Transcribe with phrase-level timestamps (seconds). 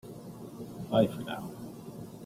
[0.89, 1.51] Bye for now!